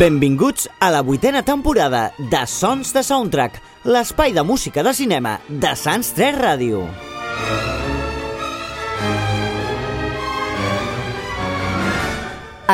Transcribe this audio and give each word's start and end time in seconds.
Benvinguts 0.00 0.70
a 0.80 0.88
la 0.90 1.02
vuitena 1.02 1.42
temporada 1.44 2.14
de 2.16 2.38
Sons 2.48 2.94
de 2.96 3.02
Soundtrack, 3.04 3.58
l'espai 3.84 4.32
de 4.32 4.40
música 4.48 4.80
de 4.80 4.94
cinema 4.96 5.34
de 5.46 5.74
Sants 5.76 6.14
3 6.16 6.38
Ràdio. 6.40 6.86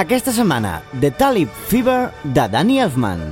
Aquesta 0.05 0.37
setmana, 0.39 0.77
The 1.01 1.11
Talib 1.19 1.51
Fever 1.67 2.13
de 2.23 2.47
Danny 2.55 2.79
Elfman. 2.87 3.27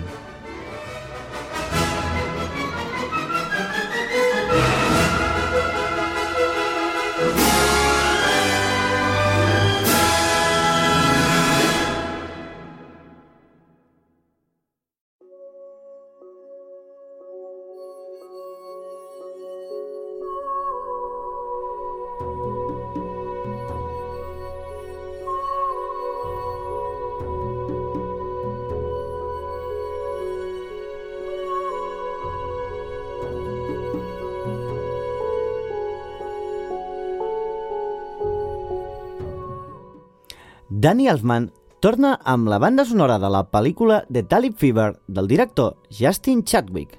Danny 40.85 41.07
Elfman 41.09 41.47
torna 41.81 42.11
amb 42.29 42.51
la 42.53 42.59
banda 42.61 42.85
sonora 42.85 43.15
de 43.17 43.29
la 43.33 43.39
pel·lícula 43.49 44.03
The 44.13 44.21
Talib 44.29 44.59
Fever 44.61 44.91
del 45.09 45.31
director 45.31 45.79
Justin 45.89 46.43
Chadwick. 46.45 46.99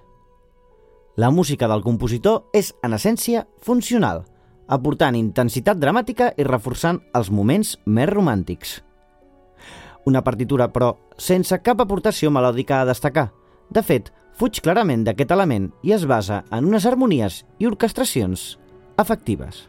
La 1.21 1.29
música 1.29 1.67
del 1.69 1.83
compositor 1.85 2.47
és, 2.51 2.71
en 2.81 2.95
essència, 2.97 3.43
funcional, 3.61 4.23
aportant 4.65 5.13
intensitat 5.19 5.77
dramàtica 5.77 6.31
i 6.33 6.47
reforçant 6.49 6.97
els 7.13 7.29
moments 7.29 7.75
més 7.85 8.09
romàntics. 8.09 8.73
Una 10.09 10.25
partitura, 10.25 10.71
però, 10.73 10.95
sense 11.21 11.61
cap 11.61 11.85
aportació 11.85 12.33
melòdica 12.33 12.81
a 12.81 12.89
destacar. 12.89 13.27
De 13.69 13.85
fet, 13.85 14.09
fuig 14.33 14.63
clarament 14.65 15.05
d'aquest 15.05 15.37
element 15.37 15.69
i 15.85 15.93
es 15.93 16.09
basa 16.09 16.41
en 16.49 16.73
unes 16.73 16.89
harmonies 16.89 17.43
i 17.61 17.69
orquestracions 17.69 18.55
efectives. 18.97 19.67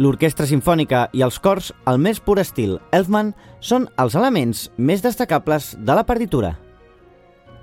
L'orquestra 0.00 0.46
sinfònica 0.48 1.02
i 1.12 1.20
els 1.20 1.36
cors, 1.44 1.74
al 1.84 1.98
més 2.00 2.22
pur 2.24 2.38
estil 2.40 2.78
Elfman, 2.96 3.34
són 3.60 3.84
els 4.00 4.16
elements 4.16 4.70
més 4.78 5.04
destacables 5.04 5.74
de 5.76 5.96
la 5.98 6.06
partitura. 6.08 6.54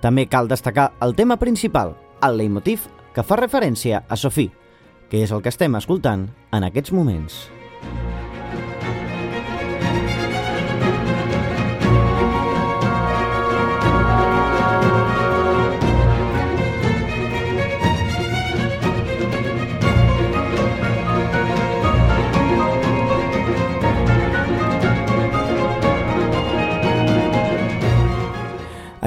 També 0.06 0.28
cal 0.30 0.46
destacar 0.46 0.92
el 1.02 1.18
tema 1.18 1.40
principal, 1.42 1.96
el 2.22 2.38
leitmotiv, 2.38 2.86
que 3.16 3.26
fa 3.26 3.42
referència 3.42 4.04
a 4.06 4.22
Sophie, 4.22 4.54
que 5.10 5.26
és 5.26 5.34
el 5.34 5.42
que 5.42 5.50
estem 5.50 5.82
escoltant 5.82 6.30
en 6.54 6.70
aquests 6.70 6.94
moments. 6.94 7.57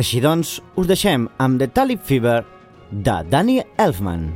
Així 0.00 0.20
doncs, 0.24 0.54
us 0.80 0.86
deixem 0.88 1.26
amb 1.44 1.60
The 1.60 1.66
Talib 1.76 2.00
Fever 2.08 2.38
de 2.90 3.16
Danny 3.28 3.58
Elfman. 3.76 4.30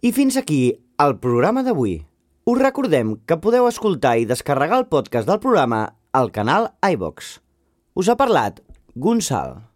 I 0.00 0.14
fins 0.16 0.38
aquí 0.40 0.80
el 1.04 1.18
programa 1.20 1.60
d'avui. 1.60 1.98
Us 2.48 2.56
recordem 2.56 3.10
que 3.28 3.36
podeu 3.44 3.66
escoltar 3.68 4.14
i 4.16 4.24
descarregar 4.24 4.78
el 4.80 4.88
podcast 4.88 5.28
del 5.28 5.42
programa 5.44 5.82
al 6.16 6.32
canal 6.32 6.70
iVox. 6.80 7.34
Us 7.92 8.08
ha 8.08 8.16
parlat 8.16 8.62
Gonçal. 8.96 9.69